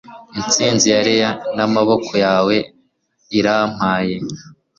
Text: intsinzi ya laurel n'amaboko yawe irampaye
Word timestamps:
intsinzi 0.39 0.85
ya 0.93 0.99
laurel 1.05 1.37
n'amaboko 1.55 2.11
yawe 2.25 2.55
irampaye 3.39 4.15